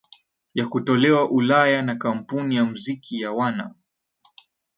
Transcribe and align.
Ya 0.53 0.65
kutolewa 0.67 1.29
Ulaya 1.31 1.81
na 1.81 1.95
Kampuni 1.95 2.55
ya 2.55 2.65
Muziki 2.65 3.21
ya 3.21 3.31
Warner 3.31 3.71